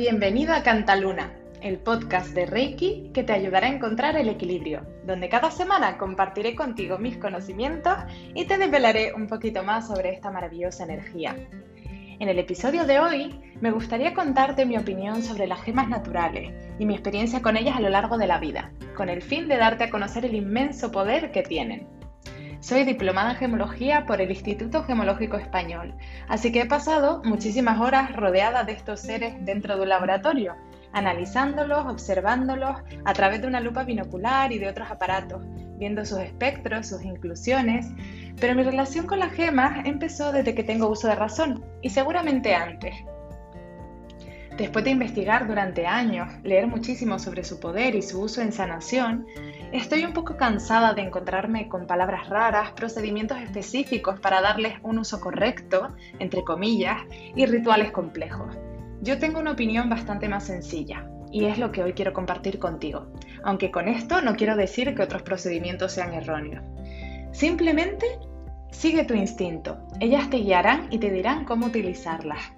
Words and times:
Bienvenido 0.00 0.54
a 0.54 0.62
Cantaluna, 0.62 1.30
el 1.60 1.76
podcast 1.76 2.30
de 2.30 2.46
Reiki 2.46 3.10
que 3.12 3.22
te 3.22 3.34
ayudará 3.34 3.66
a 3.66 3.70
encontrar 3.74 4.16
el 4.16 4.30
equilibrio, 4.30 4.80
donde 5.04 5.28
cada 5.28 5.50
semana 5.50 5.98
compartiré 5.98 6.56
contigo 6.56 6.96
mis 6.96 7.18
conocimientos 7.18 7.92
y 8.34 8.46
te 8.46 8.56
desvelaré 8.56 9.12
un 9.12 9.26
poquito 9.26 9.62
más 9.62 9.88
sobre 9.88 10.14
esta 10.14 10.30
maravillosa 10.30 10.84
energía. 10.84 11.36
En 12.18 12.30
el 12.30 12.38
episodio 12.38 12.86
de 12.86 12.98
hoy 12.98 13.40
me 13.60 13.72
gustaría 13.72 14.14
contarte 14.14 14.64
mi 14.64 14.78
opinión 14.78 15.22
sobre 15.22 15.46
las 15.46 15.60
gemas 15.60 15.90
naturales 15.90 16.50
y 16.78 16.86
mi 16.86 16.94
experiencia 16.94 17.42
con 17.42 17.58
ellas 17.58 17.76
a 17.76 17.80
lo 17.80 17.90
largo 17.90 18.16
de 18.16 18.26
la 18.26 18.38
vida, 18.38 18.72
con 18.96 19.10
el 19.10 19.20
fin 19.20 19.48
de 19.48 19.58
darte 19.58 19.84
a 19.84 19.90
conocer 19.90 20.24
el 20.24 20.34
inmenso 20.34 20.90
poder 20.90 21.30
que 21.30 21.42
tienen. 21.42 21.99
Soy 22.60 22.84
diplomada 22.84 23.30
en 23.30 23.36
gemología 23.38 24.04
por 24.04 24.20
el 24.20 24.30
Instituto 24.30 24.84
Gemológico 24.84 25.38
Español, 25.38 25.94
así 26.28 26.52
que 26.52 26.60
he 26.60 26.66
pasado 26.66 27.22
muchísimas 27.24 27.80
horas 27.80 28.14
rodeada 28.14 28.64
de 28.64 28.72
estos 28.72 29.00
seres 29.00 29.34
dentro 29.46 29.76
de 29.76 29.82
un 29.82 29.88
laboratorio, 29.88 30.56
analizándolos, 30.92 31.86
observándolos 31.86 32.76
a 33.06 33.12
través 33.14 33.40
de 33.40 33.46
una 33.46 33.60
lupa 33.60 33.84
binocular 33.84 34.52
y 34.52 34.58
de 34.58 34.68
otros 34.68 34.90
aparatos, 34.90 35.40
viendo 35.78 36.04
sus 36.04 36.18
espectros, 36.18 36.86
sus 36.86 37.02
inclusiones, 37.02 37.86
pero 38.38 38.54
mi 38.54 38.62
relación 38.62 39.06
con 39.06 39.20
las 39.20 39.32
gemas 39.32 39.86
empezó 39.86 40.30
desde 40.30 40.54
que 40.54 40.62
tengo 40.62 40.88
uso 40.88 41.08
de 41.08 41.14
razón, 41.14 41.64
y 41.80 41.88
seguramente 41.88 42.54
antes. 42.54 42.94
Después 44.58 44.84
de 44.84 44.90
investigar 44.90 45.48
durante 45.48 45.86
años, 45.86 46.28
leer 46.42 46.66
muchísimo 46.66 47.18
sobre 47.18 47.42
su 47.42 47.58
poder 47.58 47.94
y 47.94 48.02
su 48.02 48.20
uso 48.20 48.42
en 48.42 48.52
sanación, 48.52 49.26
estoy 49.72 50.04
un 50.04 50.12
poco 50.12 50.36
cansada 50.36 50.94
de 50.94 51.02
encontrarme 51.02 51.68
con 51.68 51.86
palabras 51.86 52.28
raras, 52.28 52.72
procedimientos 52.72 53.38
específicos 53.38 54.18
para 54.20 54.40
darles 54.40 54.74
un 54.82 54.98
uso 54.98 55.20
correcto, 55.20 55.94
entre 56.18 56.44
comillas, 56.44 57.02
y 57.34 57.46
rituales 57.46 57.90
complejos. 57.92 58.56
Yo 59.00 59.18
tengo 59.18 59.40
una 59.40 59.52
opinión 59.52 59.88
bastante 59.88 60.28
más 60.28 60.44
sencilla, 60.44 61.08
y 61.32 61.44
es 61.44 61.58
lo 61.58 61.72
que 61.72 61.82
hoy 61.82 61.92
quiero 61.92 62.12
compartir 62.12 62.58
contigo, 62.58 63.06
aunque 63.44 63.70
con 63.70 63.88
esto 63.88 64.20
no 64.20 64.36
quiero 64.36 64.56
decir 64.56 64.94
que 64.94 65.02
otros 65.02 65.22
procedimientos 65.22 65.92
sean 65.92 66.14
erróneos. 66.14 66.64
Simplemente 67.32 68.06
sigue 68.72 69.04
tu 69.04 69.14
instinto, 69.14 69.78
ellas 70.00 70.28
te 70.30 70.38
guiarán 70.38 70.88
y 70.90 70.98
te 70.98 71.10
dirán 71.10 71.44
cómo 71.44 71.66
utilizarlas. 71.66 72.52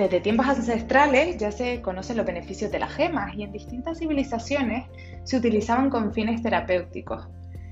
Desde 0.00 0.22
tiempos 0.22 0.48
ancestrales 0.48 1.36
ya 1.36 1.52
se 1.52 1.82
conocen 1.82 2.16
los 2.16 2.24
beneficios 2.24 2.72
de 2.72 2.78
las 2.78 2.90
gemas 2.90 3.34
y 3.36 3.42
en 3.42 3.52
distintas 3.52 3.98
civilizaciones 3.98 4.86
se 5.24 5.36
utilizaban 5.36 5.90
con 5.90 6.14
fines 6.14 6.42
terapéuticos. 6.42 7.28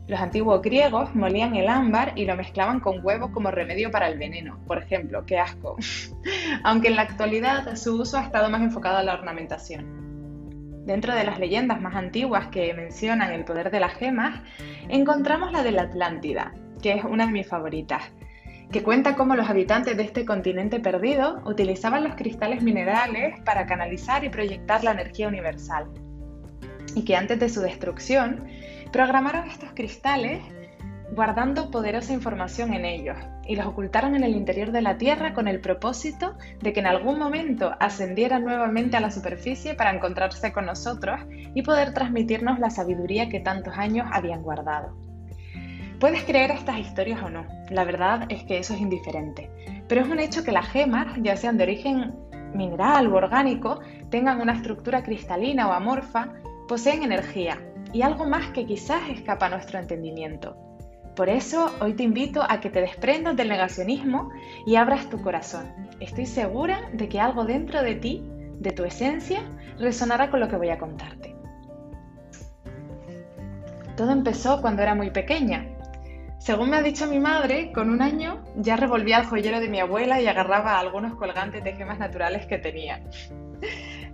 Los 0.07 0.21
antiguos 0.21 0.61
griegos 0.61 1.15
molían 1.15 1.56
el 1.56 1.69
ámbar 1.69 2.12
y 2.17 2.27
lo 2.27 2.37
mezclaban 2.37 2.81
con 2.81 3.03
huevos 3.03 3.31
como 3.31 3.51
remedio 3.51 3.91
para 3.91 4.09
el 4.09 4.19
veneno, 4.19 4.59
por 4.67 4.77
ejemplo, 4.77 5.25
qué 5.25 5.39
asco. 5.39 5.77
Aunque 6.65 6.89
en 6.89 6.97
la 6.97 7.03
actualidad 7.03 7.75
su 7.77 7.99
uso 7.99 8.19
ha 8.19 8.25
estado 8.25 8.51
más 8.51 8.61
enfocado 8.61 8.99
a 8.99 9.03
la 9.03 9.15
ornamentación. 9.15 10.84
Dentro 10.84 11.15
de 11.15 11.25
las 11.25 11.39
leyendas 11.39 11.81
más 11.81 11.95
antiguas 11.95 12.49
que 12.49 12.75
mencionan 12.75 13.33
el 13.33 13.47
poder 13.47 13.71
de 13.71 13.81
las 13.81 13.95
gemas, 13.95 14.39
encontramos 14.91 15.51
la 15.51 15.62
de 15.62 15.73
la 15.73 15.83
Atlántida, 15.84 16.53
que 16.83 16.93
es 16.93 17.05
una 17.05 17.25
de 17.25 17.33
mis 17.33 17.49
favoritas 17.49 18.03
que 18.71 18.83
cuenta 18.83 19.17
cómo 19.17 19.35
los 19.35 19.49
habitantes 19.49 19.97
de 19.97 20.03
este 20.03 20.27
continente 20.27 20.79
perdido 20.79 21.41
utilizaban 21.47 22.05
los 22.05 22.15
cristales 22.17 22.63
minerales 22.63 23.41
para 23.41 23.67
canalizar 23.67 24.25
y 24.25 24.29
proyectar 24.29 24.85
la 24.85 24.93
energía 24.93 25.29
universal. 25.29 25.87
Y 26.95 27.05
que 27.05 27.17
antes 27.17 27.39
de 27.39 27.49
su 27.49 27.61
destrucción, 27.61 28.47
programaron 28.93 29.49
estos 29.49 29.71
cristales 29.75 30.43
guardando 31.13 31.71
poderosa 31.71 32.13
información 32.13 32.75
en 32.75 32.85
ellos 32.85 33.17
y 33.47 33.57
los 33.57 33.67
ocultaron 33.67 34.15
en 34.15 34.25
el 34.25 34.35
interior 34.37 34.73
de 34.73 34.83
la 34.83 34.99
Tierra 34.99 35.33
con 35.33 35.49
el 35.49 35.61
propósito 35.61 36.37
de 36.61 36.75
que 36.75 36.81
en 36.81 36.87
algún 36.87 37.19
momento 37.19 37.75
ascendieran 37.81 38.45
nuevamente 38.45 38.99
a 38.99 39.01
la 39.01 39.11
superficie 39.11 39.75
para 39.75 39.95
encontrarse 39.95 40.53
con 40.53 40.67
nosotros 40.67 41.21
y 41.55 41.62
poder 41.62 41.95
transmitirnos 41.95 42.59
la 42.59 42.69
sabiduría 42.69 43.31
que 43.31 43.41
tantos 43.41 43.78
años 43.78 44.07
habían 44.12 44.43
guardado. 44.43 45.08
Puedes 46.00 46.22
creer 46.22 46.53
estas 46.53 46.78
historias 46.78 47.20
o 47.25 47.28
no, 47.28 47.44
la 47.70 47.82
verdad 47.82 48.26
es 48.28 48.44
que 48.44 48.59
eso 48.59 48.72
es 48.72 48.81
indiferente, 48.81 49.50
pero 49.88 50.03
es 50.03 50.09
un 50.09 50.20
hecho 50.20 50.44
que 50.44 50.53
las 50.53 50.69
gemas, 50.69 51.09
ya 51.20 51.36
sean 51.36 51.56
de 51.56 51.64
origen 51.64 52.14
mineral 52.54 53.09
o 53.09 53.16
orgánico, 53.16 53.81
tengan 54.09 54.41
una 54.41 54.53
estructura 54.53 55.03
cristalina 55.03 55.69
o 55.69 55.72
amorfa, 55.72 56.34
poseen 56.69 57.03
energía 57.03 57.59
y 57.92 58.03
algo 58.03 58.26
más 58.26 58.53
que 58.53 58.64
quizás 58.64 59.09
escapa 59.10 59.47
a 59.47 59.48
nuestro 59.48 59.81
entendimiento. 59.81 60.56
Por 61.16 61.28
eso 61.28 61.75
hoy 61.81 61.94
te 61.94 62.04
invito 62.04 62.44
a 62.48 62.60
que 62.60 62.70
te 62.70 62.80
desprendas 62.80 63.34
del 63.34 63.48
negacionismo 63.48 64.30
y 64.66 64.76
abras 64.76 65.10
tu 65.10 65.20
corazón. 65.20 65.66
Estoy 65.98 66.26
segura 66.26 66.91
de 66.92 67.09
que 67.09 67.19
algo 67.19 67.44
dentro 67.44 67.82
de 67.82 67.97
ti, 67.97 68.22
de 68.60 68.70
tu 68.70 68.84
esencia, 68.84 69.41
resonará 69.80 70.30
con 70.30 70.38
lo 70.38 70.47
que 70.47 70.56
voy 70.56 70.69
a 70.69 70.78
contarte. 70.78 71.34
Todo 73.97 74.12
empezó 74.12 74.60
cuando 74.60 74.82
era 74.82 74.94
muy 74.94 75.10
pequeña, 75.10 75.66
según 76.48 76.70
me 76.70 76.78
ha 76.78 76.82
dicho 76.82 77.06
mi 77.06 77.20
madre, 77.20 77.72
con 77.75 77.91
un 77.91 78.00
año 78.00 78.42
ya 78.56 78.75
revolvía 78.75 79.19
el 79.19 79.26
joyero 79.26 79.60
de 79.60 79.69
mi 79.69 79.81
abuela 79.81 80.19
y 80.19 80.26
agarraba 80.26 80.81
algunos 80.81 81.14
colgantes 81.16 81.62
de 81.62 81.75
gemas 81.75 81.98
naturales 81.98 82.47
que 82.47 82.56
tenía. 82.56 83.03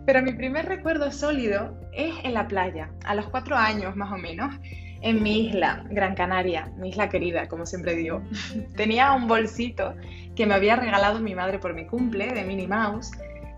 Pero 0.05 0.21
mi 0.21 0.33
primer 0.33 0.67
recuerdo 0.67 1.13
sólido 1.13 1.79
es 1.93 2.13
en 2.25 2.35
la 2.35 2.49
playa, 2.49 2.91
a 3.05 3.15
los 3.15 3.29
cuatro 3.29 3.55
años 3.55 3.95
más 3.95 4.11
o 4.11 4.17
menos, 4.17 4.53
en 5.01 5.23
mi 5.23 5.47
isla, 5.47 5.85
Gran 5.91 6.17
Canaria, 6.17 6.73
mi 6.77 6.89
isla 6.89 7.09
querida, 7.09 7.47
como 7.47 7.67
siempre 7.67 7.95
digo. 7.95 8.21
Tenía 8.77 9.13
un 9.13 9.29
bolsito 9.29 9.95
que 10.35 10.45
me 10.45 10.55
había 10.55 10.75
regalado 10.75 11.21
mi 11.21 11.37
madre 11.37 11.61
por 11.61 11.73
mi 11.73 11.87
cumple 11.87 12.35
de 12.35 12.43
Minnie 12.43 12.67
Mouse 12.67 13.13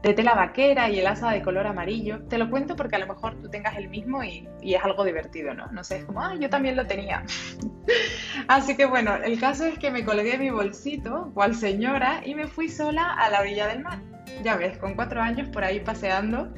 de 0.07 0.15
tela 0.15 0.35
vaquera 0.35 0.89
y 0.89 1.01
el 1.01 1.07
asa 1.07 1.31
de 1.33 1.43
color 1.43 1.67
amarillo. 1.67 2.23
Te 2.29 2.39
lo 2.39 2.49
cuento 2.49 2.77
porque 2.77 2.95
a 2.95 3.01
lo 3.01 3.09
mejor 3.09 3.35
tú 3.41 3.51
tengas 3.51 3.77
el 3.77 3.89
mismo 3.89 4.23
y, 4.23 4.49
es 4.63 4.85
algo 4.85 5.05
divertido, 5.05 5.53
¿no? 5.53 5.67
No 5.73 5.83
sé, 5.83 5.99
es 5.99 6.05
como, 6.05 6.21
ah, 6.21 6.35
yo 6.39 6.49
también 6.49 6.77
lo 6.77 6.87
tenía. 6.87 7.25
Así 8.49 8.77
que 8.77 8.87
bueno, 8.87 9.17
el 9.17 9.41
caso 9.41 9.65
es 9.65 9.79
que 9.79 9.91
me 9.91 10.05
colgué 10.05 10.39
mi 10.39 10.51
bolsito, 10.51 11.33
cual 11.35 11.57
señora, 11.57 12.23
y 12.25 12.37
me 12.37 12.47
fui 12.47 12.69
sola 12.69 13.15
a 13.15 13.31
la 13.31 13.41
orilla 13.41 13.67
del 13.67 13.83
mar. 13.83 13.99
Ya 14.45 14.57
ves, 14.57 14.79
con 14.79 14.95
cuatro 14.95 15.21
años 15.21 15.49
por 15.49 15.65
ahí 15.65 15.81
paseando. 15.81 16.55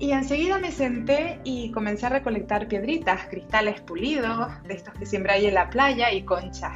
Y 0.00 0.12
enseguida 0.12 0.58
me 0.58 0.72
senté 0.72 1.40
y 1.44 1.70
comencé 1.70 2.06
a 2.06 2.08
recolectar 2.08 2.66
piedritas, 2.66 3.26
cristales 3.28 3.80
pulidos, 3.82 4.50
de 4.64 4.74
estos 4.74 4.94
que 4.94 5.06
siempre 5.06 5.32
hay 5.32 5.46
en 5.46 5.54
la 5.54 5.70
playa, 5.70 6.10
y 6.10 6.24
conchas. 6.24 6.72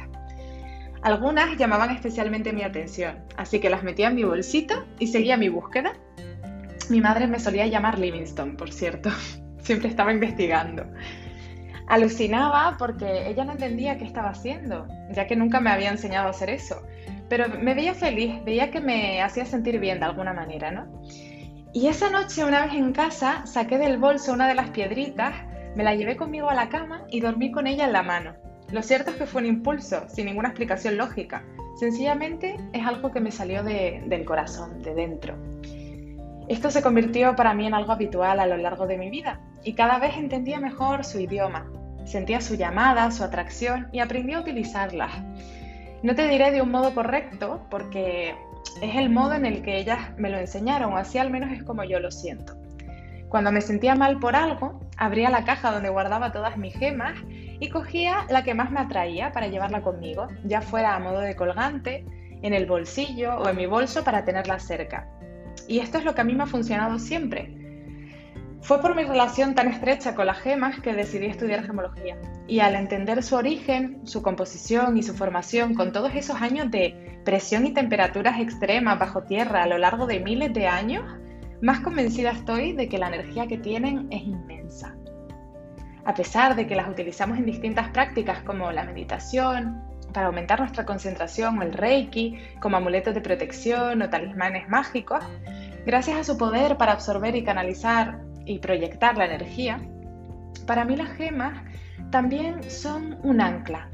Algunas 1.05 1.55
llamaban 1.55 1.91
especialmente 1.91 2.51
mi 2.51 2.63
atención, 2.63 3.19
así 3.37 3.59
que 3.59 3.69
las 3.69 3.83
metía 3.83 4.07
en 4.07 4.15
mi 4.15 4.23
bolsito 4.23 4.87
y 4.97 5.05
seguía 5.05 5.37
mi 5.37 5.49
búsqueda. 5.49 5.93
Mi 6.89 6.99
madre 6.99 7.27
me 7.27 7.37
solía 7.37 7.67
llamar 7.67 7.99
Livingstone, 7.99 8.53
por 8.53 8.73
cierto. 8.73 9.11
Siempre 9.59 9.87
estaba 9.87 10.11
investigando. 10.11 10.83
Alucinaba 11.87 12.77
porque 12.79 13.29
ella 13.29 13.45
no 13.45 13.51
entendía 13.51 13.99
qué 13.99 14.03
estaba 14.03 14.29
haciendo, 14.29 14.87
ya 15.11 15.27
que 15.27 15.35
nunca 15.35 15.59
me 15.59 15.69
había 15.69 15.91
enseñado 15.91 16.25
a 16.25 16.31
hacer 16.31 16.49
eso. 16.49 16.81
Pero 17.29 17.49
me 17.49 17.75
veía 17.75 17.93
feliz, 17.93 18.43
veía 18.43 18.71
que 18.71 18.81
me 18.81 19.21
hacía 19.21 19.45
sentir 19.45 19.79
bien 19.79 19.99
de 19.99 20.05
alguna 20.05 20.33
manera, 20.33 20.71
¿no? 20.71 21.03
Y 21.71 21.85
esa 21.85 22.09
noche, 22.09 22.43
una 22.43 22.65
vez 22.65 22.73
en 22.73 22.93
casa, 22.93 23.45
saqué 23.45 23.77
del 23.77 23.99
bolso 23.99 24.33
una 24.33 24.47
de 24.47 24.55
las 24.55 24.71
piedritas, 24.71 25.35
me 25.75 25.83
la 25.83 25.93
llevé 25.93 26.17
conmigo 26.17 26.49
a 26.49 26.55
la 26.55 26.69
cama 26.69 27.03
y 27.11 27.19
dormí 27.19 27.51
con 27.51 27.67
ella 27.67 27.85
en 27.85 27.93
la 27.93 28.01
mano. 28.01 28.44
Lo 28.71 28.81
cierto 28.81 29.11
es 29.11 29.17
que 29.17 29.25
fue 29.25 29.41
un 29.41 29.47
impulso, 29.47 30.05
sin 30.09 30.25
ninguna 30.25 30.49
explicación 30.49 30.97
lógica. 30.97 31.43
Sencillamente 31.79 32.57
es 32.73 32.85
algo 32.85 33.11
que 33.11 33.19
me 33.19 33.31
salió 33.31 33.63
del 33.63 34.25
corazón, 34.25 34.81
de 34.81 34.93
dentro. 34.95 35.35
Esto 36.47 36.71
se 36.71 36.81
convirtió 36.81 37.35
para 37.35 37.53
mí 37.53 37.65
en 37.67 37.73
algo 37.73 37.91
habitual 37.91 38.39
a 38.39 38.45
lo 38.45 38.57
largo 38.57 38.87
de 38.87 38.97
mi 38.97 39.09
vida 39.09 39.39
y 39.63 39.73
cada 39.73 39.97
vez 39.97 40.15
entendía 40.15 40.59
mejor 40.59 41.03
su 41.03 41.19
idioma, 41.19 41.65
sentía 42.05 42.39
su 42.39 42.55
llamada, 42.55 43.09
su 43.11 43.23
atracción 43.23 43.87
y 43.91 43.99
aprendí 43.99 44.33
a 44.33 44.41
utilizarlas. 44.41 45.11
No 46.03 46.13
te 46.13 46.27
diré 46.27 46.51
de 46.51 46.61
un 46.61 46.69
modo 46.69 46.93
correcto 46.93 47.65
porque 47.71 48.35
es 48.81 48.95
el 48.95 49.09
modo 49.09 49.33
en 49.33 49.45
el 49.45 49.63
que 49.63 49.77
ellas 49.77 49.99
me 50.17 50.29
lo 50.29 50.37
enseñaron, 50.37 50.97
así 50.97 51.17
al 51.17 51.31
menos 51.31 51.51
es 51.51 51.63
como 51.63 51.83
yo 51.83 51.99
lo 51.99 52.11
siento. 52.11 52.55
Cuando 53.29 53.51
me 53.51 53.61
sentía 53.61 53.95
mal 53.95 54.19
por 54.19 54.35
algo, 54.35 54.79
abría 54.97 55.29
la 55.29 55.45
caja 55.45 55.71
donde 55.71 55.89
guardaba 55.89 56.31
todas 56.31 56.57
mis 56.57 56.75
gemas 56.75 57.15
y 57.59 57.69
cogía 57.69 58.25
la 58.29 58.43
que 58.43 58.53
más 58.53 58.71
me 58.71 58.79
atraía 58.79 59.31
para 59.31 59.47
llevarla 59.47 59.81
conmigo, 59.81 60.27
ya 60.43 60.61
fuera 60.61 60.95
a 60.95 60.99
modo 60.99 61.19
de 61.19 61.35
colgante, 61.35 62.05
en 62.41 62.53
el 62.53 62.65
bolsillo 62.65 63.37
o 63.37 63.49
en 63.49 63.55
mi 63.55 63.65
bolso 63.65 64.03
para 64.03 64.25
tenerla 64.25 64.59
cerca. 64.59 65.09
Y 65.67 65.79
esto 65.79 65.97
es 65.97 66.05
lo 66.05 66.13
que 66.13 66.21
a 66.21 66.23
mí 66.23 66.35
me 66.35 66.43
ha 66.43 66.47
funcionado 66.47 66.99
siempre. 66.99 67.53
Fue 68.61 68.81
por 68.81 68.95
mi 68.95 69.03
relación 69.03 69.55
tan 69.55 69.67
estrecha 69.67 70.15
con 70.15 70.25
las 70.25 70.39
gemas 70.39 70.79
que 70.79 70.93
decidí 70.93 71.27
estudiar 71.27 71.65
gemología. 71.65 72.17
Y 72.47 72.59
al 72.59 72.75
entender 72.75 73.23
su 73.23 73.35
origen, 73.35 74.01
su 74.05 74.21
composición 74.21 74.97
y 74.97 75.03
su 75.03 75.15
formación 75.15 75.75
con 75.75 75.91
todos 75.91 76.13
esos 76.15 76.41
años 76.41 76.69
de 76.71 77.19
presión 77.23 77.65
y 77.65 77.73
temperaturas 77.73 78.39
extremas 78.39 78.99
bajo 78.99 79.23
tierra 79.23 79.63
a 79.63 79.67
lo 79.67 79.77
largo 79.77 80.07
de 80.07 80.19
miles 80.19 80.53
de 80.53 80.67
años, 80.67 81.03
más 81.61 81.79
convencida 81.79 82.31
estoy 82.31 82.73
de 82.73 82.89
que 82.89 82.97
la 82.97 83.07
energía 83.07 83.47
que 83.47 83.57
tienen 83.57 84.07
es 84.11 84.23
inmensa 84.23 84.95
a 86.05 86.13
pesar 86.13 86.55
de 86.55 86.67
que 86.67 86.75
las 86.75 86.87
utilizamos 86.87 87.37
en 87.37 87.45
distintas 87.45 87.89
prácticas 87.89 88.39
como 88.43 88.71
la 88.71 88.83
meditación, 88.83 89.83
para 90.13 90.27
aumentar 90.27 90.59
nuestra 90.59 90.85
concentración 90.85 91.57
o 91.57 91.61
el 91.61 91.73
reiki, 91.73 92.39
como 92.61 92.77
amuletos 92.77 93.13
de 93.13 93.21
protección 93.21 94.01
o 94.01 94.09
talismanes 94.09 94.69
mágicos, 94.69 95.23
Gracias 95.85 96.17
a 96.17 96.23
su 96.23 96.35
poder 96.35 96.77
para 96.77 96.93
absorber 96.93 97.35
y 97.35 97.43
canalizar 97.43 98.19
y 98.43 98.57
proyectar 98.57 99.15
la 99.17 99.25
energía, 99.25 99.79
para 100.65 100.83
mí 100.83 100.95
las 100.95 101.09
gemas 101.09 101.63
también 102.09 102.63
son 102.71 103.19
un 103.21 103.39
ancla. 103.39 103.91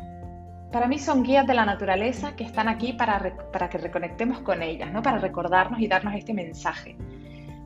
Para 0.71 0.87
mí 0.87 0.99
son 0.99 1.21
guías 1.21 1.45
de 1.45 1.53
la 1.53 1.65
naturaleza 1.65 2.33
que 2.37 2.45
están 2.45 2.69
aquí 2.69 2.93
para, 2.93 3.35
para 3.51 3.69
que 3.69 3.77
reconectemos 3.77 4.39
con 4.39 4.63
ellas, 4.63 4.89
¿no? 4.93 5.01
para 5.01 5.17
recordarnos 5.17 5.81
y 5.81 5.87
darnos 5.89 6.15
este 6.15 6.33
mensaje. 6.33 6.95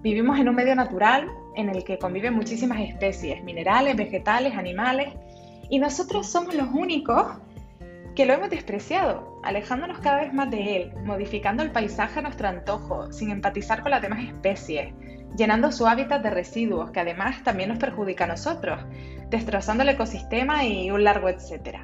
Vivimos 0.01 0.39
en 0.39 0.50
un 0.50 0.56
medio 0.56 0.75
natural 0.75 1.30
en 1.56 1.69
el 1.69 1.84
que 1.84 1.98
conviven 1.98 2.34
muchísimas 2.34 2.80
especies, 2.81 3.44
minerales, 3.44 3.96
vegetales, 3.96 4.56
animales, 4.56 5.10
y 5.69 5.80
nosotros 5.80 6.28
somos 6.28 6.54
los 6.54 6.68
únicos 6.72 7.25
que 8.16 8.25
lo 8.25 8.34
hemos 8.34 8.50
despreciado, 8.50 9.40
alejándonos 9.44 10.00
cada 10.00 10.22
vez 10.22 10.34
más 10.34 10.50
de 10.50 10.78
él, 10.78 10.94
modificando 11.04 11.63
el 11.63 11.72
paisaje 11.72 12.19
a 12.19 12.22
nuestro 12.22 12.48
antojo, 12.48 13.12
sin 13.12 13.30
empatizar 13.30 13.81
con 13.81 13.92
las 13.92 14.02
demás 14.02 14.24
especies, 14.24 14.94
llenando 15.36 15.72
su 15.72 15.86
hábitat 15.86 16.24
de 16.24 16.30
residuos 16.30 16.92
que 16.92 17.02
además 17.02 17.44
también 17.44 17.69
nos 17.69 17.78
perjudica 17.78 18.24
a 18.24 18.28
nosotros, 18.28 18.80
destrozando 19.30 19.84
el 19.84 19.90
ecosistema 19.90 20.63
y 20.63 20.90
un 20.92 21.04
largo 21.04 21.28
etcétera. 21.28 21.81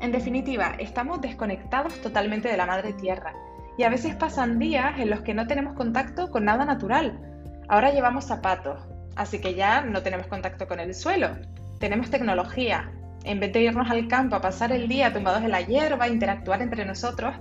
En 0.00 0.10
definitiva, 0.10 0.74
estamos 0.78 1.20
desconectados 1.20 2.00
totalmente 2.00 2.48
de 2.48 2.56
la 2.56 2.66
madre 2.66 2.92
tierra 2.92 3.34
y 3.76 3.84
a 3.84 3.88
veces 3.88 4.16
pasan 4.16 4.58
días 4.58 4.98
en 4.98 5.10
los 5.10 5.20
que 5.20 5.34
no 5.34 5.46
tenemos 5.46 5.74
contacto 5.74 6.30
con 6.30 6.44
nada 6.44 6.64
natural. 6.64 7.20
Ahora 7.68 7.92
llevamos 7.92 8.24
zapatos, 8.24 8.80
así 9.18 9.40
que 9.40 9.54
ya 9.54 9.82
no 9.82 10.02
tenemos 10.02 10.28
contacto 10.28 10.66
con 10.66 10.80
el 10.80 10.94
suelo. 10.94 11.36
Tenemos 11.78 12.08
tecnología, 12.08 12.90
en 13.24 13.40
vez 13.40 13.52
de 13.52 13.62
irnos 13.62 13.90
al 13.90 14.08
campo 14.08 14.36
a 14.36 14.40
pasar 14.40 14.72
el 14.72 14.88
día 14.88 15.12
tumbados 15.12 15.42
en 15.42 15.50
la 15.50 15.60
hierba, 15.60 16.08
interactuar 16.08 16.62
entre 16.62 16.86
nosotros, 16.86 17.34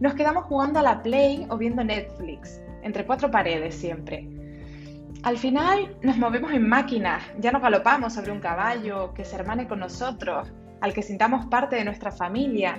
nos 0.00 0.14
quedamos 0.14 0.44
jugando 0.44 0.78
a 0.78 0.82
la 0.82 1.02
Play 1.02 1.46
o 1.50 1.58
viendo 1.58 1.84
Netflix, 1.84 2.62
entre 2.82 3.04
cuatro 3.04 3.30
paredes 3.30 3.74
siempre. 3.74 4.26
Al 5.24 5.36
final 5.36 5.96
nos 6.02 6.16
movemos 6.16 6.52
en 6.52 6.68
máquinas, 6.68 7.22
ya 7.38 7.50
no 7.50 7.60
galopamos 7.60 8.12
sobre 8.12 8.30
un 8.30 8.40
caballo 8.40 9.12
que 9.14 9.24
se 9.24 9.36
hermane 9.36 9.66
con 9.66 9.80
nosotros, 9.80 10.52
al 10.80 10.92
que 10.92 11.02
sintamos 11.02 11.46
parte 11.46 11.76
de 11.76 11.84
nuestra 11.84 12.12
familia 12.12 12.78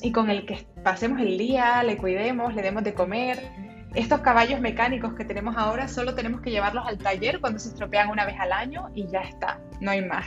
y 0.00 0.12
con 0.12 0.30
el 0.30 0.46
que 0.46 0.66
pasemos 0.84 1.20
el 1.20 1.38
día, 1.38 1.82
le 1.82 1.96
cuidemos, 1.96 2.54
le 2.54 2.62
demos 2.62 2.84
de 2.84 2.94
comer. 2.94 3.65
Estos 3.96 4.20
caballos 4.20 4.60
mecánicos 4.60 5.14
que 5.14 5.24
tenemos 5.24 5.56
ahora 5.56 5.88
solo 5.88 6.14
tenemos 6.14 6.42
que 6.42 6.50
llevarlos 6.50 6.86
al 6.86 6.98
taller 6.98 7.40
cuando 7.40 7.58
se 7.58 7.70
estropean 7.70 8.10
una 8.10 8.26
vez 8.26 8.38
al 8.38 8.52
año 8.52 8.90
y 8.94 9.06
ya 9.06 9.20
está, 9.22 9.58
no 9.80 9.90
hay 9.90 10.04
más. 10.04 10.26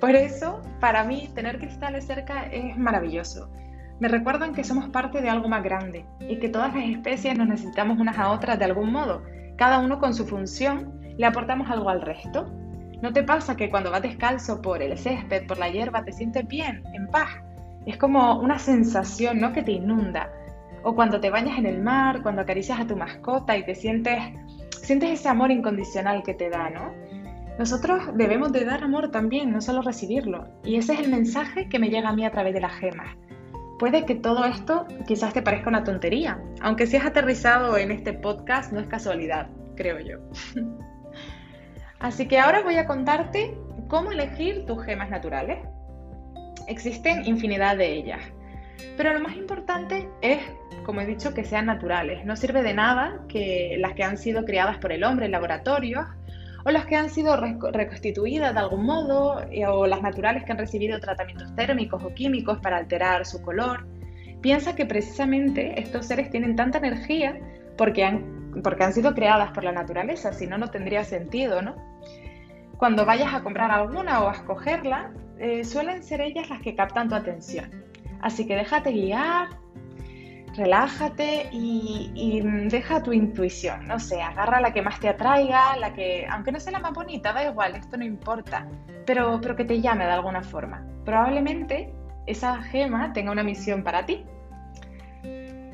Por 0.00 0.10
eso, 0.10 0.62
para 0.78 1.02
mí, 1.02 1.28
tener 1.34 1.58
cristales 1.58 2.06
cerca 2.06 2.44
es 2.44 2.76
maravilloso. 2.78 3.50
Me 3.98 4.06
recuerdan 4.06 4.54
que 4.54 4.62
somos 4.62 4.90
parte 4.90 5.20
de 5.20 5.28
algo 5.28 5.48
más 5.48 5.64
grande 5.64 6.06
y 6.20 6.38
que 6.38 6.48
todas 6.48 6.72
las 6.72 6.84
especies 6.84 7.36
nos 7.36 7.48
necesitamos 7.48 7.98
unas 7.98 8.16
a 8.16 8.30
otras 8.30 8.60
de 8.60 8.66
algún 8.66 8.92
modo. 8.92 9.24
Cada 9.56 9.80
uno 9.80 9.98
con 9.98 10.14
su 10.14 10.24
función 10.24 11.00
le 11.18 11.26
aportamos 11.26 11.68
algo 11.70 11.90
al 11.90 12.00
resto. 12.00 12.48
¿No 13.02 13.12
te 13.12 13.24
pasa 13.24 13.56
que 13.56 13.70
cuando 13.70 13.90
vas 13.90 14.02
descalzo 14.02 14.62
por 14.62 14.82
el 14.82 14.96
césped, 14.96 15.48
por 15.48 15.58
la 15.58 15.68
hierba, 15.68 16.04
te 16.04 16.12
sientes 16.12 16.46
bien, 16.46 16.84
en 16.92 17.08
paz? 17.08 17.30
Es 17.86 17.96
como 17.96 18.38
una 18.38 18.60
sensación, 18.60 19.40
¿no? 19.40 19.52
Que 19.52 19.64
te 19.64 19.72
inunda. 19.72 20.30
O 20.84 20.94
cuando 20.94 21.20
te 21.20 21.30
bañas 21.30 21.58
en 21.58 21.66
el 21.66 21.82
mar, 21.82 22.22
cuando 22.22 22.42
acaricias 22.42 22.78
a 22.78 22.86
tu 22.86 22.96
mascota 22.96 23.56
y 23.56 23.64
te 23.64 23.74
sientes, 23.74 24.18
sientes 24.82 25.10
ese 25.10 25.28
amor 25.28 25.50
incondicional 25.50 26.22
que 26.22 26.34
te 26.34 26.50
da, 26.50 26.70
¿no? 26.70 26.92
Nosotros 27.58 28.02
debemos 28.14 28.52
de 28.52 28.64
dar 28.64 28.84
amor 28.84 29.10
también, 29.10 29.52
no 29.52 29.60
solo 29.60 29.80
recibirlo. 29.80 30.48
Y 30.64 30.76
ese 30.76 30.94
es 30.94 31.00
el 31.00 31.10
mensaje 31.10 31.68
que 31.68 31.78
me 31.78 31.88
llega 31.88 32.10
a 32.10 32.14
mí 32.14 32.24
a 32.24 32.30
través 32.30 32.52
de 32.52 32.60
las 32.60 32.72
gemas. 32.74 33.16
Puede 33.78 34.04
que 34.04 34.14
todo 34.14 34.44
esto 34.44 34.86
quizás 35.06 35.32
te 35.32 35.42
parezca 35.42 35.68
una 35.68 35.84
tontería, 35.84 36.40
aunque 36.60 36.86
si 36.86 36.96
has 36.96 37.06
aterrizado 37.06 37.76
en 37.76 37.90
este 37.90 38.12
podcast 38.12 38.72
no 38.72 38.80
es 38.80 38.86
casualidad, 38.86 39.48
creo 39.76 39.98
yo. 40.00 40.18
Así 41.98 42.28
que 42.28 42.38
ahora 42.38 42.62
voy 42.62 42.76
a 42.76 42.86
contarte 42.86 43.56
cómo 43.88 44.12
elegir 44.12 44.66
tus 44.66 44.84
gemas 44.84 45.10
naturales. 45.10 45.58
Existen 46.68 47.24
infinidad 47.24 47.76
de 47.76 47.94
ellas, 47.94 48.20
pero 48.96 49.12
lo 49.12 49.20
más 49.20 49.36
importante 49.36 50.08
es, 50.22 50.38
como 50.84 51.00
he 51.00 51.06
dicho, 51.06 51.34
que 51.34 51.44
sean 51.44 51.66
naturales. 51.66 52.24
No 52.24 52.36
sirve 52.36 52.62
de 52.62 52.74
nada 52.74 53.20
que 53.28 53.76
las 53.78 53.94
que 53.94 54.04
han 54.04 54.18
sido 54.18 54.44
creadas 54.44 54.78
por 54.78 54.92
el 54.92 55.04
hombre 55.04 55.26
en 55.26 55.32
laboratorios 55.32 56.06
o 56.64 56.70
las 56.70 56.86
que 56.86 56.96
han 56.96 57.10
sido 57.10 57.36
reconstituidas 57.36 58.54
de 58.54 58.60
algún 58.60 58.86
modo, 58.86 59.42
eh, 59.50 59.66
o 59.66 59.86
las 59.86 60.00
naturales 60.00 60.44
que 60.44 60.52
han 60.52 60.58
recibido 60.58 60.98
tratamientos 60.98 61.54
térmicos 61.54 62.02
o 62.02 62.14
químicos 62.14 62.58
para 62.58 62.78
alterar 62.78 63.26
su 63.26 63.42
color. 63.42 63.86
Piensa 64.40 64.74
que 64.74 64.86
precisamente 64.86 65.78
estos 65.80 66.06
seres 66.06 66.30
tienen 66.30 66.56
tanta 66.56 66.78
energía 66.78 67.38
porque 67.76 68.04
han, 68.04 68.92
sido 68.92 69.14
creadas 69.14 69.50
por 69.52 69.64
la 69.64 69.72
naturaleza, 69.72 70.32
si 70.32 70.46
no, 70.46 70.56
no 70.56 70.70
tendría 70.70 71.04
sentido, 71.04 71.60
¿no? 71.60 71.74
Cuando 72.78 73.04
vayas 73.04 73.34
a 73.34 73.42
comprar 73.42 73.70
alguna 73.70 74.22
o 74.22 74.28
a 74.28 74.32
escogerla, 74.32 75.12
eh, 75.38 75.64
suelen 75.64 76.02
ser 76.02 76.20
ellas 76.20 76.48
las 76.48 76.60
que 76.60 76.74
captan 76.74 77.08
tu 77.08 77.14
atención. 77.14 77.84
Así 78.20 78.46
que 78.46 78.56
déjate 78.56 78.92
guiar, 78.92 79.48
relájate 80.56 81.48
y, 81.52 82.40
deja 82.68 83.02
tu 83.02 83.12
intuición, 83.12 83.86
no 83.86 83.98
sé, 83.98 84.22
agarra 84.22 84.60
la 84.60 84.72
que 84.72 84.82
más 84.82 85.00
te 85.00 85.08
atraiga, 85.08 85.76
la 85.76 85.92
que, 85.92 86.26
aunque 86.30 86.52
no 86.52 86.60
sea 86.60 86.72
la 86.72 86.80
más 86.80 86.92
bonita, 86.92 87.32
da 87.32 87.44
igual, 87.44 87.74
esto 87.74 87.96
no 87.96 88.04
importa, 88.04 88.66
pero, 89.06 89.40
pero 89.40 89.56
que 89.56 89.64
te 89.64 89.80
llame 89.80 90.04
de 90.04 90.12
alguna 90.12 90.42
forma. 90.42 90.86
Probablemente 91.04 91.92
esa 92.26 92.62
gema 92.62 93.12
tenga 93.12 93.32
una 93.32 93.42
misión 93.42 93.82
para 93.82 94.06
ti. 94.06 94.24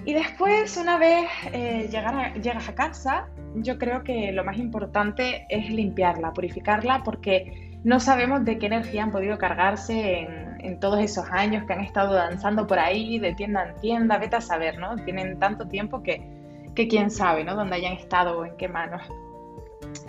Y 0.05 0.15
después, 0.15 0.77
una 0.79 0.97
vez 0.97 1.29
eh, 1.53 1.89
llegas 1.91 2.69
a 2.69 2.75
casa, 2.75 3.29
yo 3.55 3.79
creo 3.79 4.03
que 4.03 4.33
lo 4.33 4.45
más 4.45 4.57
importante 4.57 5.47
es 5.51 5.71
limpiarla, 5.71 6.33
purificarla, 6.33 7.03
porque 7.05 7.79
no 7.85 8.01
sabemos 8.01 8.45
de 8.45 8.59
qué 8.59 8.67
energía 8.67 9.03
han 9.03 9.11
podido 9.11 9.37
cargarse 9.37 10.21
en, 10.21 10.50
en 10.63 10.81
todos 10.81 11.01
esos 11.01 11.27
años 11.31 11.65
que 11.65 11.73
han 11.73 11.81
estado 11.81 12.15
danzando 12.15 12.67
por 12.67 12.79
ahí, 12.79 13.19
de 13.19 13.35
tienda 13.35 13.69
en 13.69 13.81
tienda, 13.81 14.19
vete 14.19 14.37
a 14.37 14.41
saber, 14.41 14.79
¿no? 14.79 14.97
Tienen 14.97 15.39
tanto 15.39 15.67
tiempo 15.67 16.03
que, 16.03 16.23
que 16.75 16.89
quién 16.89 17.11
sabe, 17.11 17.45
¿no? 17.45 17.55
Dónde 17.55 17.77
hayan 17.77 17.95
estado 17.95 18.39
o 18.39 18.45
en 18.45 18.57
qué 18.57 18.69
manos. 18.69 19.03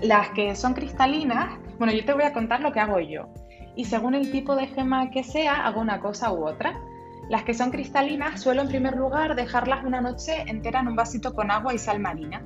Las 0.01 0.29
que 0.29 0.55
son 0.55 0.73
cristalinas, 0.73 1.59
bueno, 1.77 1.93
yo 1.93 2.05
te 2.05 2.13
voy 2.13 2.23
a 2.23 2.33
contar 2.33 2.61
lo 2.61 2.71
que 2.71 2.79
hago 2.79 2.99
yo. 2.99 3.29
Y 3.75 3.85
según 3.85 4.15
el 4.15 4.31
tipo 4.31 4.55
de 4.55 4.67
gema 4.67 5.09
que 5.11 5.23
sea, 5.23 5.65
hago 5.65 5.81
una 5.81 5.99
cosa 5.99 6.31
u 6.31 6.45
otra. 6.45 6.79
Las 7.29 7.43
que 7.43 7.53
son 7.53 7.71
cristalinas 7.71 8.41
suelo 8.41 8.61
en 8.61 8.67
primer 8.67 8.97
lugar 8.97 9.35
dejarlas 9.35 9.85
una 9.85 10.01
noche 10.01 10.43
entera 10.47 10.81
en 10.81 10.89
un 10.89 10.95
vasito 10.95 11.33
con 11.33 11.49
agua 11.49 11.73
y 11.73 11.77
sal 11.77 11.99
marina, 11.99 12.43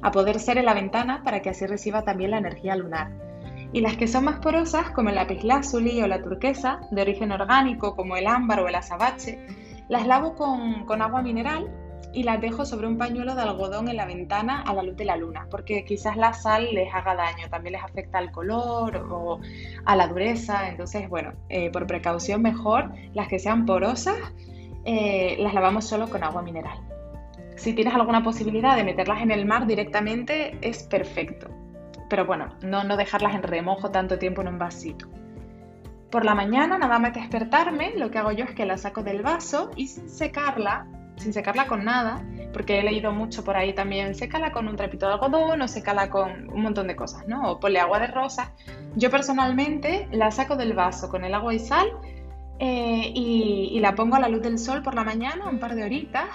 a 0.00 0.10
poder 0.10 0.40
ser 0.40 0.58
en 0.58 0.64
la 0.64 0.74
ventana 0.74 1.22
para 1.22 1.42
que 1.42 1.50
así 1.50 1.66
reciba 1.66 2.02
también 2.02 2.30
la 2.30 2.38
energía 2.38 2.74
lunar. 2.76 3.10
Y 3.72 3.80
las 3.80 3.96
que 3.96 4.06
son 4.06 4.24
más 4.24 4.38
porosas, 4.40 4.90
como 4.90 5.08
el 5.08 5.14
lapislázuli 5.14 6.02
o 6.02 6.06
la 6.06 6.22
turquesa, 6.22 6.80
de 6.90 7.02
origen 7.02 7.32
orgánico, 7.32 7.96
como 7.96 8.16
el 8.16 8.26
ámbar 8.26 8.60
o 8.60 8.68
el 8.68 8.74
azabache, 8.74 9.46
las 9.88 10.06
lavo 10.06 10.34
con, 10.34 11.02
agua 11.02 11.22
mineral 11.22 11.70
y 12.12 12.22
las 12.24 12.40
dejo 12.40 12.66
sobre 12.66 12.86
un 12.86 12.98
pañuelo 12.98 13.34
de 13.34 13.42
algodón 13.42 13.88
en 13.88 13.96
la 13.96 14.04
ventana 14.04 14.60
a 14.62 14.74
la 14.74 14.82
luz 14.82 14.96
de 14.96 15.06
la 15.06 15.16
luna, 15.16 15.46
porque 15.50 15.84
quizás 15.84 16.16
la 16.18 16.34
sal 16.34 16.68
les 16.74 16.92
haga 16.94 17.14
daño, 17.14 17.48
también 17.48 17.72
les 17.72 17.82
afecta 17.82 18.18
al 18.18 18.30
color 18.30 19.08
o 19.10 19.40
a 19.86 19.96
la 19.96 20.06
dureza, 20.08 20.68
entonces 20.68 21.08
bueno, 21.08 21.32
eh, 21.48 21.70
por 21.70 21.86
precaución 21.86 22.42
mejor 22.42 22.92
las 23.14 23.28
que 23.28 23.38
sean 23.38 23.64
porosas 23.64 24.16
eh, 24.84 25.36
las 25.38 25.54
lavamos 25.54 25.86
solo 25.86 26.10
con 26.10 26.22
agua 26.24 26.42
mineral. 26.42 26.78
Si 27.56 27.72
tienes 27.72 27.94
alguna 27.94 28.22
posibilidad 28.22 28.76
de 28.76 28.84
meterlas 28.84 29.22
en 29.22 29.30
el 29.30 29.46
mar 29.46 29.66
directamente 29.66 30.58
es 30.60 30.82
perfecto, 30.82 31.48
pero 32.12 32.26
bueno, 32.26 32.50
no, 32.60 32.84
no 32.84 32.98
dejarlas 32.98 33.34
en 33.34 33.42
remojo 33.42 33.90
tanto 33.90 34.18
tiempo 34.18 34.42
en 34.42 34.48
un 34.48 34.58
vasito. 34.58 35.08
Por 36.10 36.26
la 36.26 36.34
mañana, 36.34 36.76
nada 36.76 36.98
más 36.98 37.14
despertarme, 37.14 37.94
lo 37.96 38.10
que 38.10 38.18
hago 38.18 38.32
yo 38.32 38.44
es 38.44 38.50
que 38.50 38.66
la 38.66 38.76
saco 38.76 39.02
del 39.02 39.22
vaso 39.22 39.70
y 39.76 39.86
sin 39.86 40.10
secarla, 40.10 40.86
sin 41.16 41.32
secarla 41.32 41.66
con 41.66 41.86
nada, 41.86 42.22
porque 42.52 42.78
he 42.78 42.82
leído 42.82 43.12
mucho 43.12 43.44
por 43.44 43.56
ahí 43.56 43.72
también, 43.74 44.14
sécala 44.14 44.52
con 44.52 44.68
un 44.68 44.76
trapito 44.76 45.06
de 45.06 45.14
algodón 45.14 45.62
o 45.62 45.68
sécala 45.68 46.10
con 46.10 46.50
un 46.50 46.60
montón 46.60 46.86
de 46.86 46.96
cosas, 46.96 47.26
¿no? 47.28 47.50
O 47.50 47.60
ponle 47.60 47.80
agua 47.80 47.98
de 47.98 48.08
rosa. 48.08 48.52
Yo 48.94 49.08
personalmente 49.10 50.06
la 50.12 50.30
saco 50.30 50.56
del 50.56 50.74
vaso 50.74 51.08
con 51.08 51.24
el 51.24 51.32
agua 51.32 51.54
y 51.54 51.60
sal 51.60 51.88
eh, 52.58 53.12
y, 53.14 53.78
la 53.80 53.94
pongo 53.94 54.16
a 54.16 54.20
la 54.20 54.28
luz 54.28 54.42
del 54.42 54.58
sol 54.58 54.82
por 54.82 54.94
la 54.94 55.02
mañana, 55.02 55.48
un 55.48 55.58
par 55.58 55.74
de 55.74 55.82
horitas, 55.82 56.28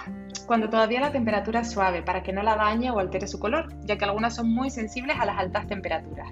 cuando 0.46 0.68
todavía 0.68 1.00
la 1.00 1.12
temperatura 1.12 1.60
es 1.60 1.70
suave, 1.70 2.02
para 2.02 2.22
que 2.22 2.32
no 2.32 2.42
la 2.42 2.56
dañe 2.56 2.90
o 2.90 2.98
altere 2.98 3.26
su 3.26 3.38
color, 3.38 3.72
ya 3.84 3.96
que 3.96 4.04
algunas 4.04 4.34
son 4.34 4.52
muy 4.52 4.70
sensibles 4.70 5.16
a 5.18 5.24
las 5.24 5.38
altas 5.38 5.66
temperaturas. 5.66 6.28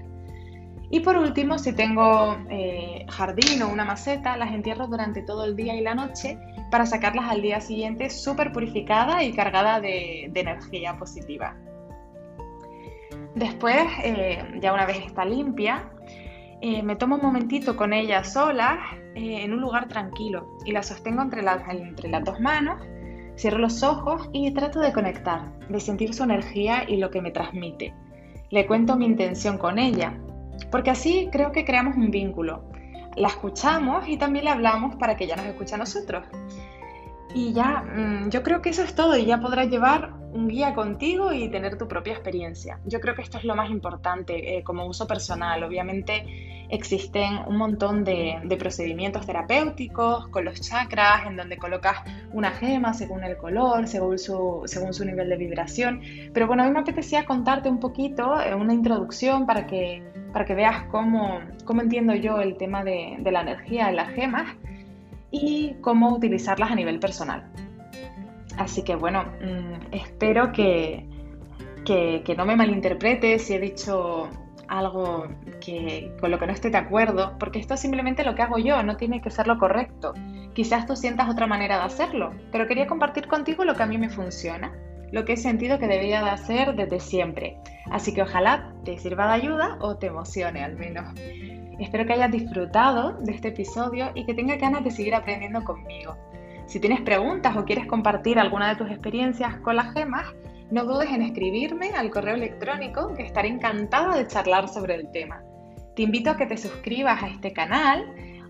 Y 0.90 1.00
por 1.00 1.16
último, 1.16 1.58
si 1.58 1.72
tengo 1.72 2.36
eh, 2.48 3.06
jardín 3.08 3.62
o 3.62 3.68
una 3.68 3.84
maceta, 3.84 4.36
las 4.36 4.52
entierro 4.52 4.86
durante 4.86 5.22
todo 5.22 5.44
el 5.44 5.56
día 5.56 5.74
y 5.74 5.80
la 5.80 5.94
noche 5.94 6.38
para 6.70 6.86
sacarlas 6.86 7.30
al 7.30 7.42
día 7.42 7.60
siguiente 7.60 8.08
súper 8.10 8.52
purificada 8.52 9.24
y 9.24 9.32
cargada 9.32 9.80
de, 9.80 10.30
energía 10.34 10.96
positiva. 10.96 11.56
Después, 13.34 13.76
eh, 14.04 14.44
ya 14.60 14.72
una 14.72 14.86
vez 14.86 14.98
está 15.04 15.24
limpia, 15.24 15.90
eh, 16.62 16.82
me 16.82 16.96
tomo 16.96 17.16
un 17.16 17.22
momentito 17.22 17.76
con 17.76 17.92
ella 17.92 18.24
sola 18.24 18.78
eh, 19.14 19.42
en 19.42 19.52
un 19.52 19.60
lugar 19.60 19.88
tranquilo 19.88 20.56
y 20.64 20.72
la 20.72 20.82
sostengo 20.82 21.22
entre, 21.22 21.42
entre 21.42 22.08
las 22.08 22.24
dos 22.24 22.40
manos, 22.40 22.80
cierro 23.36 23.58
los 23.58 23.82
ojos 23.82 24.28
y 24.32 24.50
trato 24.52 24.80
de 24.80 24.92
conectar, 24.92 25.52
de 25.68 25.80
sentir 25.80 26.14
su 26.14 26.24
energía 26.24 26.88
y 26.88 26.96
lo 26.96 27.10
que 27.10 27.20
me 27.20 27.30
transmite. 27.30 27.94
le 28.50 28.66
cuento 28.66 28.96
mi 28.96 29.06
intención 29.06 29.58
con 29.58 29.78
ella, 29.78 30.14
porque 30.70 30.90
así 30.90 31.28
creo 31.30 31.52
que 31.52 31.64
creamos 31.64 31.96
un 31.96 32.10
vínculo. 32.10 32.64
La 33.16 33.28
escuchamos 33.28 34.08
y 34.08 34.16
también 34.18 34.44
le 34.44 34.50
hablamos 34.50 34.96
para 34.96 35.16
que 35.16 35.24
ella 35.24 35.36
nos 35.36 35.46
escuche 35.46 35.74
a 35.74 35.78
nosotros. 35.78 36.26
Y 37.34 37.52
ya, 37.52 37.82
mm, 37.82 38.30
yo 38.30 38.42
creo 38.42 38.62
que 38.62 38.70
eso 38.70 38.82
es 38.82 38.94
todo 38.94 39.16
y 39.16 39.26
ya 39.26 39.40
podrás 39.40 39.68
llevar 39.68 40.14
un 40.36 40.48
guía 40.48 40.74
contigo 40.74 41.32
y 41.32 41.48
tener 41.48 41.78
tu 41.78 41.88
propia 41.88 42.12
experiencia. 42.12 42.78
Yo 42.84 43.00
creo 43.00 43.14
que 43.14 43.22
esto 43.22 43.38
es 43.38 43.44
lo 43.44 43.56
más 43.56 43.70
importante 43.70 44.58
eh, 44.58 44.62
como 44.62 44.86
uso 44.86 45.06
personal. 45.06 45.62
Obviamente 45.64 46.66
existen 46.68 47.38
un 47.46 47.56
montón 47.56 48.04
de, 48.04 48.56
procedimientos 48.58 49.26
terapéuticos 49.26 50.28
con 50.28 50.44
los 50.44 50.60
chakras 50.60 51.26
en 51.26 51.36
donde 51.36 51.56
colocas 51.56 51.98
una 52.32 52.50
gema 52.50 52.92
según 52.94 53.24
el 53.24 53.36
color, 53.36 53.86
según 53.86 54.18
su, 54.18 54.62
según 54.66 54.92
su 54.92 55.04
nivel 55.04 55.28
de 55.28 55.36
vibración. 55.36 56.02
Pero 56.32 56.46
bueno, 56.46 56.62
a 56.62 56.66
mí 56.66 56.72
me 56.72 56.80
apetecía 56.80 57.24
contarte 57.24 57.68
un 57.68 57.80
poquito, 57.80 58.40
eh, 58.40 58.54
una 58.54 58.74
introducción 58.74 59.46
para 59.46 59.66
que, 59.66 60.02
para 60.32 60.44
que 60.44 60.54
veas 60.54 60.84
cómo, 60.90 61.40
cómo 61.64 61.80
entiendo 61.82 62.14
yo 62.14 62.40
el 62.40 62.56
tema 62.56 62.84
de, 62.84 63.16
de 63.18 63.32
la 63.32 63.42
energía 63.42 63.88
en 63.88 63.96
las 63.96 64.10
gemas 64.10 64.54
y 65.30 65.76
cómo 65.80 66.14
utilizarlas 66.14 66.70
a 66.70 66.74
nivel 66.74 66.98
personal. 66.98 67.50
Así 68.56 68.82
que 68.82 68.96
bueno, 68.96 69.24
mm, 69.40 69.94
espero 69.94 70.52
que, 70.52 71.06
que, 71.84 72.34
no 72.36 72.44
me 72.46 72.56
malinterpretes 72.56 73.46
si 73.46 73.54
he 73.54 73.60
dicho 73.60 74.28
algo 74.68 75.28
que, 75.60 76.12
con 76.20 76.30
lo 76.30 76.38
que 76.38 76.46
no 76.46 76.52
esté 76.52 76.70
de 76.70 76.78
acuerdo, 76.78 77.36
porque 77.38 77.58
esto 77.58 77.74
es 77.74 77.80
simplemente 77.80 78.24
lo 78.24 78.34
que 78.34 78.42
hago 78.42 78.58
yo, 78.58 78.82
no 78.82 78.96
tiene 78.96 79.20
que 79.20 79.30
ser 79.30 79.46
lo 79.46 79.58
correcto. 79.58 80.12
Quizás 80.54 80.86
tú 80.86 80.96
sientas 80.96 81.28
otra 81.28 81.46
manera 81.46 81.78
de 81.78 81.84
hacerlo, 81.84 82.32
pero 82.50 82.66
quería 82.66 82.86
compartir 82.86 83.28
contigo 83.28 83.64
lo 83.64 83.74
que 83.74 83.82
a 83.82 83.86
mí 83.86 83.98
me 83.98 84.08
funciona, 84.08 84.72
lo 85.12 85.24
que 85.24 85.34
he 85.34 85.36
sentido 85.36 85.78
que 85.78 85.86
debía 85.86 86.22
de 86.24 86.30
hacer 86.30 86.74
desde 86.74 86.98
siempre. 86.98 87.58
Así 87.90 88.12
que 88.12 88.22
ojalá 88.22 88.72
te 88.84 88.98
sirva 88.98 89.28
de 89.28 89.34
ayuda 89.34 89.78
o 89.80 89.96
te 89.96 90.08
emocione 90.08 90.64
al 90.64 90.76
menos. 90.76 91.14
Espero 91.78 92.06
que 92.06 92.14
hayas 92.14 92.32
disfrutado 92.32 93.12
de 93.20 93.32
este 93.32 93.48
episodio 93.48 94.10
y 94.14 94.24
que 94.24 94.34
tengas 94.34 94.58
ganas 94.58 94.82
de 94.82 94.90
seguir 94.90 95.14
aprendiendo 95.14 95.62
conmigo. 95.62 96.16
Si 96.66 96.80
tienes 96.80 97.00
preguntas 97.00 97.56
o 97.56 97.64
quieres 97.64 97.86
compartir 97.86 98.38
alguna 98.38 98.68
de 98.68 98.76
tus 98.76 98.90
experiencias 98.90 99.56
con 99.60 99.76
las 99.76 99.92
gemas, 99.92 100.26
no 100.70 100.84
dudes 100.84 101.10
en 101.10 101.22
escribirme 101.22 101.90
al 101.90 102.10
correo 102.10 102.34
electrónico 102.34 103.14
que 103.14 103.22
estaré 103.22 103.48
encantada 103.48 104.16
de 104.16 104.26
charlar 104.26 104.68
sobre 104.68 104.96
el 104.96 105.10
tema. 105.12 105.42
Te 105.94 106.02
invito 106.02 106.30
a 106.30 106.36
que 106.36 106.46
te 106.46 106.56
suscribas 106.56 107.22
a 107.22 107.28
este 107.28 107.52
canal 107.52 108.04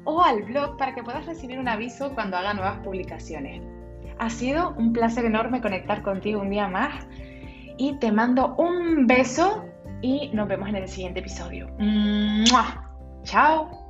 o 0.05 0.23
al 0.23 0.43
blog 0.45 0.79
para 0.79 0.95
que 0.95 1.03
puedas 1.03 1.27
recibir 1.27 1.59
un 1.59 1.69
aviso 1.69 2.15
cuando 2.15 2.39
haga 2.39 2.55
nuevas 2.55 2.79
publicaciones. 2.79 3.63
Ha 4.19 4.31
sido 4.31 4.75
un 4.79 4.95
placer 4.95 5.27
enorme 5.27 5.61
conectar 5.61 6.03
contigo 6.03 6.41
un 6.41 6.51
día 6.51 6.69
más 6.69 7.07
y 7.77 7.99
te 7.99 8.11
mando 8.13 8.55
un 8.57 9.07
beso 9.07 9.67
y 10.01 10.31
nos 10.33 10.49
vemos 10.49 10.71
en 10.71 10.77
el 10.77 10.89
siguiente 10.89 11.21
episodio. 11.21 11.69
¡Chao! 13.25 13.86